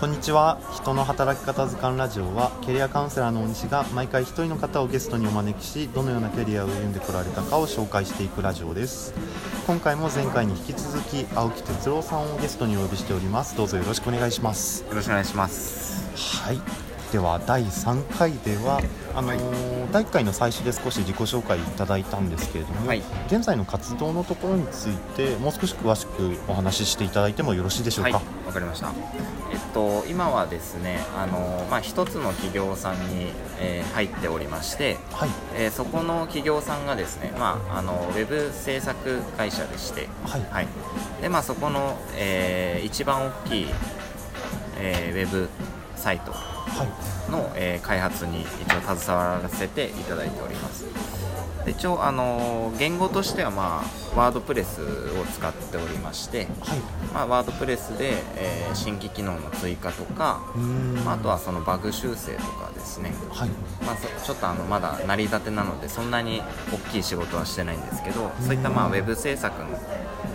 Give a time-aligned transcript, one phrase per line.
[0.00, 0.60] こんにちは。
[0.72, 9.12] 人の働き方図鑑ラジオはキャリアカウンセラーの大西が毎回一人の方をゲストにお招きしどのようなキャリアを歩んでこられたかを紹介していくラジオです。
[9.66, 13.56] 今回も前回に引き続き青木哲郎さんをゲストにお呼びしております。
[13.56, 14.84] どうぞよろしくお願いします。
[14.84, 16.44] よろしくお願いします。
[16.44, 18.82] はいでは第3回では
[19.14, 28.18] あのー、第1回の最初で少し自己紹介いただいたんですけれども、はい、現在の活動のところについてもう少し詳しくお話ししていただいてもよろしいでしょうか？
[28.18, 28.92] わ、はい、かりました。
[29.50, 40.68] えっと今はですねあのまあ一つの企業さんに、えー、入っておりまして、はい、えー、そこの企業さんがですねまああのウェブ制作会社でして、はい、はい、
[41.22, 43.66] でまあそこの、えー、一番大きい、
[44.76, 45.48] えー、ウェブ
[45.98, 46.32] サイト
[47.30, 50.86] の、はい、えー、開発に一応携わらせていただいております。
[51.64, 56.78] で一応あの言語としてはまあワードプレスを使っておりまして、はい、
[57.12, 60.40] まあ、ワードプレスで、えー、新規機能の追加とか、
[61.04, 63.50] まあ、あとはそのバグ修正とかですね、はい、
[63.84, 69.68] まあ、ちょっとあのまだ成り立てなのでそんなに大きい仕事はしてないんですけどそういったまあウェブ制作の、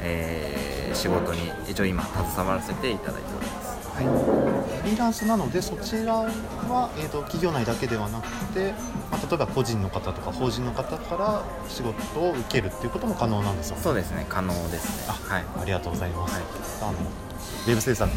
[0.00, 3.57] えー、仕事に一応今携わらせていただいております
[3.98, 8.72] はい、フリーランスなのでそちらは、えーと、企業内だけではなくて、
[9.10, 13.82] まあ、例えば個人の方とか法人の方から仕事を受けるっていうことも可能なんですよね。
[13.82, 15.08] そうですね可能ですね。
[15.08, 16.34] あ,、はい、ありがとうございます、
[16.84, 17.27] はい、あの
[17.66, 18.10] ウェブ制作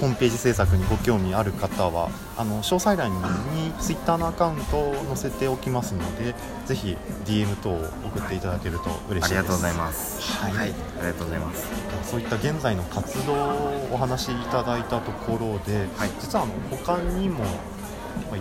[0.00, 6.34] ホームページ制作にご興味ある方はあの詳細欄に Twitter のアカウントを載せておきますので
[6.66, 11.68] ぜひ DM 等を送っていただけると嬉しいです、ありがとうございます、はい、はい、ありがとうございます。
[12.10, 17.44] そういった現在の活動をお話しいただいたところで、はい、実はあの他にも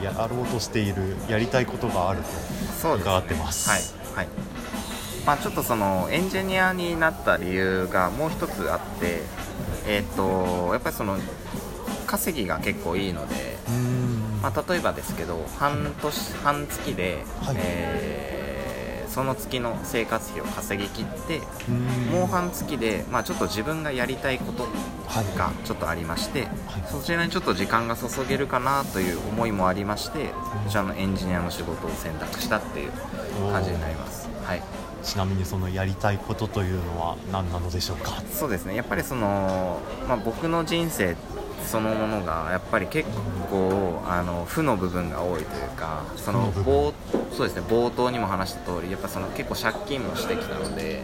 [0.02, 2.22] やろうとしているやりたいことがある
[2.81, 4.64] と伺ってます、ね、はい、はい。
[5.25, 9.22] まあ、ちょっとそのエンジニアになった理由がもう一つあって
[9.85, 11.17] えーと、やっぱりその
[12.05, 13.57] 稼ぎが結構いいので、
[14.41, 21.39] まあ、例えばですけど半年半月で、はい、えー、その月の生活費を稼ぎきって
[22.11, 24.67] もう半月で、まあ、ちょっと自分がやりたいこと
[25.38, 26.51] がちょっとありまして、はい、
[26.88, 30.33] そちらにちょっと時間が注げるかなという思いもありましてこ
[30.69, 32.91] ちらのエンジニアの仕事を選択したっていう
[33.51, 34.29] 感じになります。
[34.43, 38.22] はいちなみにそのやりたいことというのは何なのでしょうか？
[38.31, 38.75] そうですね。
[38.75, 41.16] やっぱりその、まあ、僕の人生
[41.66, 43.09] そのものがやっぱり結
[43.50, 46.94] 構あの負の部分が多いというかその冒
[47.31, 47.64] そうですね。
[47.68, 51.03] 冒頭にも話した通りやっぱその結構借金もしてきたので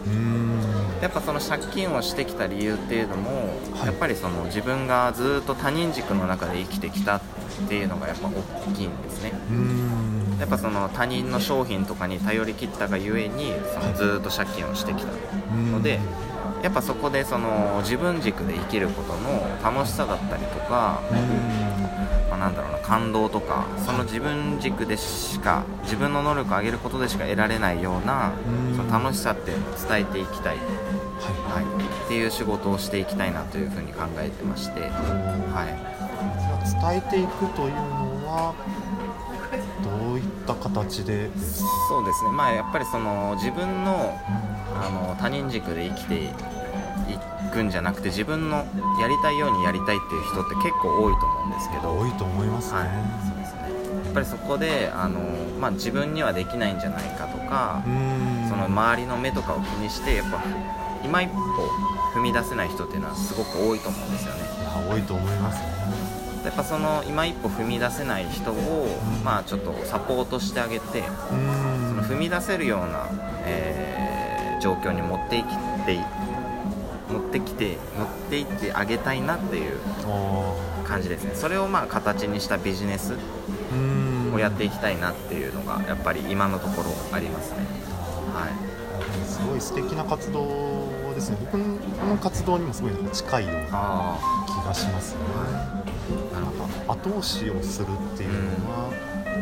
[1.00, 7.20] やっぱその借金をしてきた理由っていうのも、はい、やっぱりその自分がずっと他人軸の中で生きてきたっ
[7.68, 9.32] ていうのがやっぱ大きいんですね。
[10.38, 15.12] やっぱその他人の商品とかに頼り切ったがゆえにそのずっと借金をしてきた
[15.52, 16.00] ので
[16.62, 21.20] やっぱそこでその自分軸で生きることの楽しさだったりとか、まあ、
[22.40, 28.32] なんだろうな感動とかその自分軸でしか自分の能力を上げることでしか得られないような
[28.74, 30.66] その楽しさっていうのを伝えていきたい、はい。
[31.50, 31.64] はい、
[32.06, 35.68] っていう仕事をしていきたいなというふうに考えてまして、はい、
[36.90, 38.54] 伝えていくというのは
[39.82, 41.28] どういった形で？
[41.88, 42.30] そうですね。
[42.30, 44.18] まあやっぱりその自分の
[44.74, 46.28] あの他人軸で生きてい
[47.50, 48.66] くんじゃなくて自分の
[49.00, 51.98] やりたいようにやりたいっていう人って結構多いと思うんですけど。
[51.98, 52.88] 多いと思いますね、はい、
[53.28, 53.60] そうですね。
[54.04, 55.20] やっぱりそこであの、
[55.60, 57.82] まあ、自分にはできないんじゃないかとか
[58.48, 60.42] その周りの目とかを気にしてやっぱ
[61.04, 61.40] 今一歩
[62.14, 64.40] 踏み出せない人っていうのはすごく多いと思うんですよね。
[64.90, 65.70] 多いと思いますね。
[66.44, 68.88] やっぱその今一歩踏み出せない人を、
[69.24, 73.06] まあ、ちょっとサポートしてあげてその踏み出せるような、
[73.44, 75.44] えー、状況に持っていっ
[75.84, 76.02] て持
[77.30, 79.78] ってきて持っていってあげたいなっていう
[80.84, 81.32] 感じですね。
[81.34, 83.14] それをまあ形にしたビジネス
[84.34, 87.58] をやっていきたいなっていうのがやっぱり今のところありますね。
[88.34, 89.26] はい。
[89.26, 91.38] すごい素敵な活動ですね。
[91.40, 95.80] 僕の活動にもすごい近いような気がしますね、はい
[96.88, 98.90] 後押しをするっていうのは、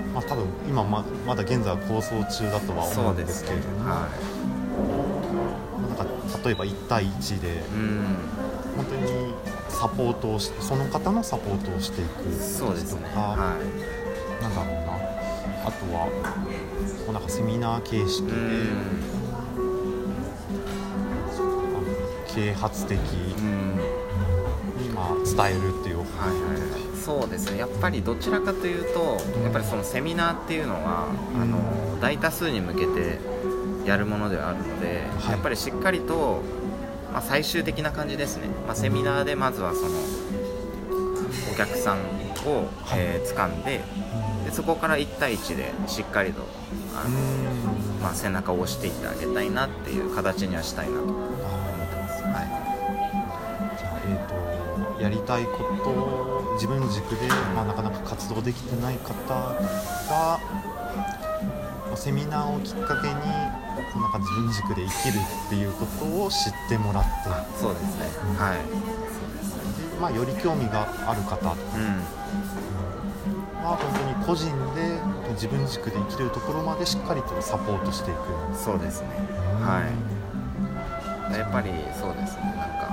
[0.06, 4.16] うん、まあ、多分今ままだ現在は構想中だとは思うんですけれども、はい、なんか
[6.44, 8.17] 例えば1対1で、うん、
[8.76, 9.35] 本当に
[9.69, 13.56] サポートをしその方のサポートをしていくそうですとか、は
[14.40, 14.99] い、なんだろうな。
[15.64, 16.06] あとは
[17.05, 19.02] こうなんかセミナー形式で、うん、
[22.35, 23.35] 啓発的に
[24.94, 26.06] まあ伝えるっていう、はい
[26.73, 27.58] はいそうですね。
[27.58, 33.19] やっぱりどちらかというとやっぱりそのセミナーっていうのは、あの大多数に向けて
[33.88, 36.43] やるものではあるので、はい、やっぱりしっかりと、
[37.12, 39.88] まあ、最終的な感じですね、まあ、セミナーでまずはその
[41.52, 41.96] お客さん
[42.46, 43.81] を、えー、掴んで
[44.44, 46.43] でそこから1対1でしっかりと
[46.94, 47.11] あの、
[48.02, 51.02] まあ、背中を押していってあげたいなっていう形にはしたいなと。
[51.05, 51.37] 思っ
[51.88, 52.23] てます。
[52.23, 52.69] はい
[55.02, 60.40] やりたいことを自分軸で、まあ、なかなか活動できてない方が
[61.94, 63.14] セミナーをきっかけに
[63.96, 67.11] なんか自分軸で生きるっていうことを知ってもらって。
[67.58, 68.58] そうですね、うん、はい。
[70.00, 71.37] まあ、より興味がある方。
[71.37, 72.02] とか、うん、
[73.62, 75.00] まあ、本当に個人で
[75.32, 78.19] 自分軸で生きれるところまでしっかりとサポートしていく。
[78.56, 79.08] そうですね、
[79.61, 79.82] は
[81.32, 81.37] い。
[81.37, 81.70] やっぱり
[82.00, 82.43] そうですね。
[82.56, 82.88] なんか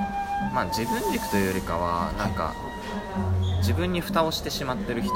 [0.53, 2.53] まあ自分軸というよりかはなんか、
[3.59, 5.13] 自分に蓋をしてしまってる人。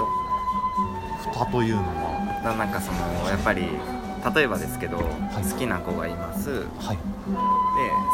[1.33, 2.55] 蓋というのは？
[2.57, 2.97] なんかその
[3.29, 3.67] やっぱり
[4.35, 7.01] 例えばですけど、はい、好きな子がいます、はい、で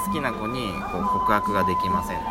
[0.07, 2.23] 好きな子にこう告白ができませんと。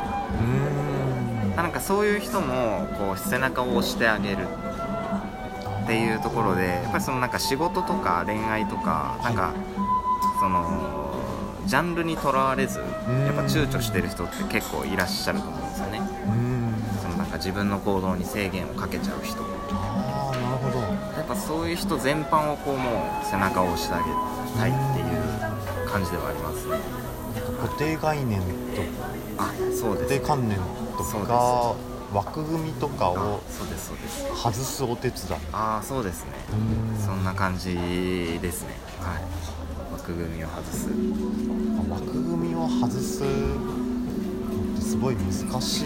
[1.56, 4.48] なんかそういう人もこう背中を押してあげる。
[5.84, 9.52] っていうところでやっぱりそのなんか仕事とか恋愛とかなんか
[10.40, 11.12] その
[11.66, 12.88] ジャンルにとらわれずやっ
[13.34, 16.00] ぱ躊躇してる人って結構いらっしゃると思うんですよね。
[17.02, 19.42] そのなんか自分の行動に制限をかけちゃう人
[20.68, 24.04] っぱそういう人全般をこうもう背中を押してあげ
[24.58, 26.78] たいっていう感じではありますね。
[27.60, 28.46] 固定概念と
[29.38, 30.58] あそうです、固定観念
[30.96, 31.74] とか
[32.12, 34.24] 枠組みとかをそうですそうです。
[34.40, 35.40] 外すお手伝い。
[35.52, 36.30] ああそうですね。
[37.04, 37.74] そんな感じ
[38.40, 38.76] ですね。
[39.00, 39.22] はい。
[39.92, 40.88] 枠組みを外す。
[41.90, 43.26] 枠組みを外すっ
[44.76, 45.84] てすごい難しい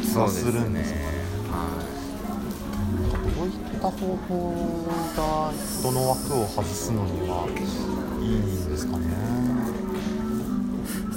[0.00, 1.02] 気がするんですよね。
[1.52, 1.91] っ
[3.82, 4.86] た方法
[5.16, 5.52] が
[5.82, 7.48] どの枠を外すのには
[8.22, 9.06] いいんですかね。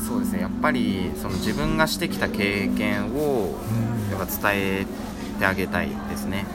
[0.08, 0.42] そうですね。
[0.42, 3.56] やっぱりその自分がしてきた経験を
[4.12, 4.86] やっぱ伝え
[5.40, 6.46] てあげたいですね。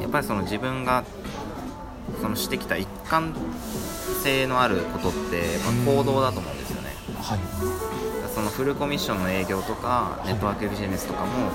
[0.00, 1.04] やっぱりその自分が
[2.20, 3.34] そのしてきた一貫
[4.22, 7.38] 性のあることって、まあ、行動だと思うんですよね、はい、
[8.34, 11.50] そのフルコミッションの営業とかネットワークビジネスとかも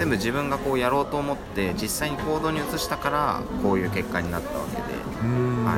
[0.00, 5.76] 全部自分がこうやろうと思って実際に行動に移したからこういう結果になったわけで、は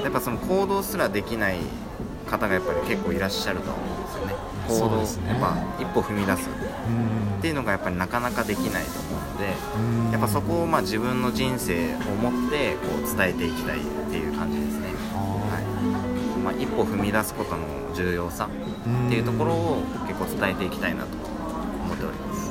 [0.00, 1.58] い、やっぱその行動すらできない
[2.26, 4.34] 方がやっぱり結構いらっしゃると思うんですよね。
[4.66, 6.48] 行動、ね、やっぱ一歩踏み出す。
[6.48, 16.38] っていうのがやっぱりなかなかできないと思うのでやっぱそこをまあ自分の人生を持ってこう伝えていきたいっていう感じですね、はい。
[16.38, 21.08] まあ、一歩踏み出すことの重要さっていうところを結構伝えていきたいなと
[21.84, 22.49] 思っております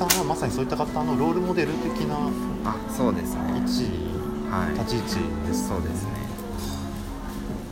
[0.00, 2.16] さんはまさにそういった方のロールモデル的な
[2.64, 3.40] あそうですね。
[3.52, 3.84] 位置、
[4.50, 6.10] はい、立ち位置です、そうですね。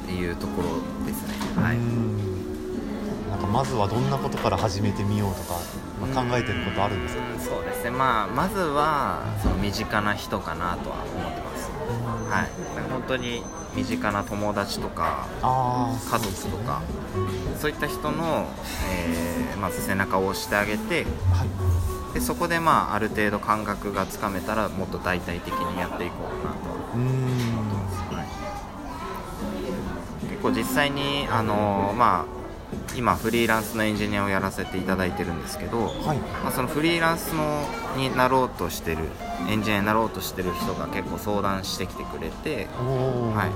[0.05, 0.69] っていうところ
[1.07, 1.35] ですね。
[1.57, 1.79] はい。
[3.31, 5.59] なんかまずはどんなことから始めてみようとか、
[6.01, 7.23] まあ、考えてることあるんですか？
[7.57, 7.91] そうですね。
[7.91, 11.71] まあまずはその身近な人かなとは思ってます。
[12.31, 12.51] はい。
[12.91, 13.43] 本当に
[13.75, 16.83] 身近な友達とか家族とか
[17.59, 18.47] そういった人の、
[18.91, 21.49] えー、まず背中を押してあげて、はい
[22.19, 26.69] でそこでまあある程度感覚がつかめたらもっと大々的にやっていこうかなと。
[26.69, 28.25] 思ってます、は
[30.25, 37.65] い、結構実際にあのまあ今フリーランスのエンジニアをやらせていただいてるんですけど、はい、まあ、そのフリーランスの
[37.97, 38.99] になろうとしてる
[39.49, 43.49] エンジニアになろうとしてる人が結構相談してきてくれて、は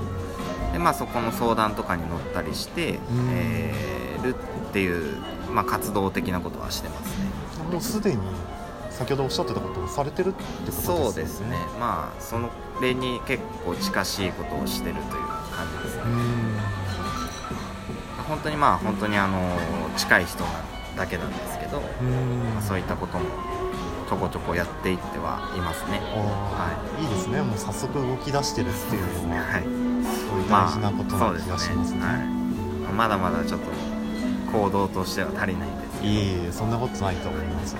[0.69, 0.73] い。
[0.73, 4.35] でまあ、そこの相談とかに乗ったりして、えー、る
[4.69, 5.17] っていう、
[5.51, 7.43] まあ、活動的なことはしてますね。
[7.71, 8.21] もうすでに
[9.03, 10.83] 先ほどおっしゃってたことをされてるってことですね。
[10.85, 11.57] そうですね。
[11.77, 12.49] まあその
[12.81, 15.05] 例に結構近しいことをしてるという
[15.51, 16.03] 感じですね。
[18.29, 19.57] 本当にまあ本当にあの
[19.97, 20.45] 近い人
[20.95, 23.25] だけなんですけど、まあ、そういったことも
[24.09, 27.41] ちょこちょこやっていってはいますね、はい、いいですね。
[27.41, 31.99] もう早速動き出してるっていうのは、はい、そういう大事なことな気がしますね。
[31.99, 32.85] まあすね。
[32.85, 33.67] はい、まだまだちょっと
[34.57, 37.75] 行動としては足りないんですいえいえそんなことないと思います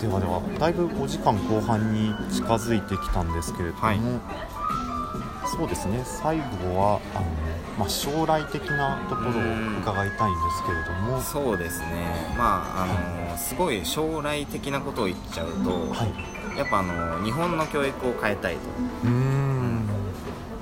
[0.00, 4.00] ではではだいぶお時間後半に近づいてきたんですけれども、はい、
[5.46, 6.02] そうですね。
[6.04, 6.42] 最後
[6.74, 7.26] はあの、
[7.78, 9.32] まあ、将来的なところを
[9.80, 11.20] 伺いたいんですけれども。
[11.20, 12.34] そうですね。
[12.38, 16.06] まああのすごい将来的なことを言っちゃうと、は
[16.54, 18.60] い、やっぱあの日本の教育を変えたいと。
[19.04, 19.59] うん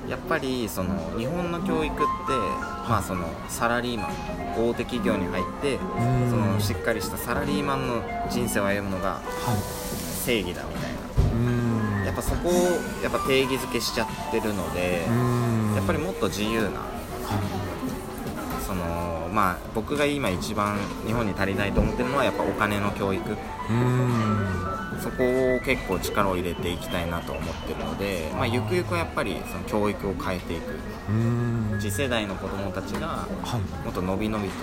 [0.09, 2.03] やっぱりその日本の教育って、
[2.89, 4.09] まあ、そのサラリーマン
[4.69, 5.77] 大手企業に入って
[6.29, 9.21] そのしっかりしたサラリーマンの人生を歩むのが
[10.25, 10.91] 正義だみたい
[11.93, 12.51] な、やっぱそこを
[13.03, 15.05] やっぱ定義づけしちゃってるので
[15.75, 16.69] やっぱりもっと自由な、
[18.65, 23.37] そのまあ僕が今一番日本に足りないと思ってるのはやっぱお金の教育
[25.01, 30.73] そこを結構力を入れていきたいなと思ってるので、まあ、ゆくゆくはやっぱりその教育を変えていく。
[31.79, 33.27] 次世代の子どもたちが
[33.83, 34.55] もっと伸び伸びと、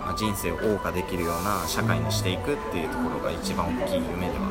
[0.00, 4.48] まあ、人生を謳歌できるような社会にしていくっていうところが一番大きい夢では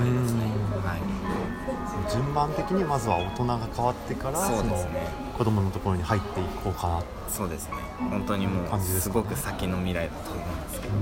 [0.00, 0.40] ありますね。
[0.84, 5.06] はい、順番的にまずは大人が変わってからそうですね。
[5.36, 7.74] 子供のところに入っていこうかなそうですね。
[7.98, 10.94] 本当にもうすごく先の未来だと思いますけど、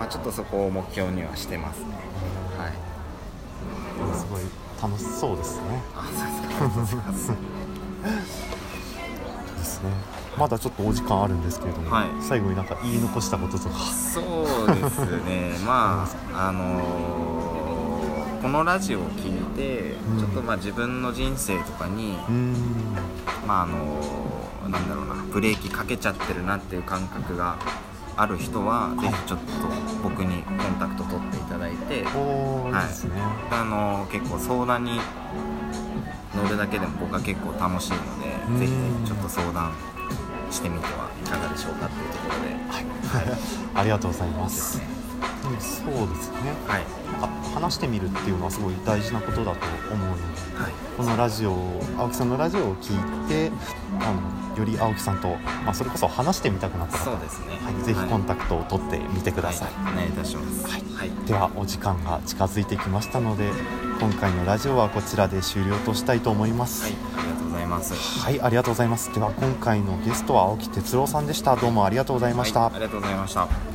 [0.00, 1.88] まあ、ちょっとそこを目標にはしてますね。
[2.56, 2.72] はい。
[4.16, 4.40] すごい
[4.82, 5.82] 楽しそうですね。
[5.94, 7.12] あそうですか。
[9.58, 9.90] ですね。
[10.38, 13.74] まだちょっとお時間あるんですけれども、はい、最後になんか言い残したこととか。
[13.92, 15.58] そうですね。
[15.68, 22.54] まああのー、このラジオを聞いて、うん、ちょっとまあ自分の人生とかに、うん、
[23.46, 27.56] まああのー、なんだろうなブレーキかけちゃってるなっていう感覚が
[28.16, 29.44] ある人は、ぜひちょっと
[30.02, 35.00] 僕にコンタクト取っていただいて、はい、ね、あの結構相談に
[36.34, 38.72] 乗るだけでも僕は結構楽しいので、ぜひ
[39.06, 39.72] ちょっと相談
[40.50, 43.38] してみてはいかがでしょうかっていうところで、はい、はい、
[43.74, 44.99] ありがとうございます。
[45.58, 46.84] そうですね、はい、
[47.54, 50.22] 話してみるっていうのはすごい大事なことだと思うので、
[50.54, 51.56] はい、このラジオ
[51.98, 53.50] 青木さんのラジオを聞いて
[54.00, 55.28] あのより青木さんと、
[55.64, 61.10] まあ、それこそ話してみたくなったらそうですね、はい、ぜひコンタクトを取ってみてください、はい、お願いいたします、はい。
[61.26, 63.50] ではお時間が近づいてきましたので
[64.00, 66.84] 今回のラジオはこちらで終了としたいと思います。
[66.84, 66.92] はい。
[66.92, 68.20] ありがとうございます。
[68.20, 69.14] はいありがとうございます。
[69.14, 71.56] では今回のゲストは青木哲郎さんでした。
[71.56, 73.69] どうもありがとうございました、ありがとうございました